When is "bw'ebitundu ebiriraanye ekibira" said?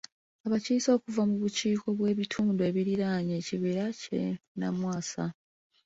1.97-3.85